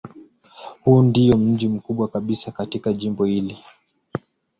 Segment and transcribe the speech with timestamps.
[0.83, 3.57] Huu ndiyo mji mkubwa kabisa katika jimbo hili.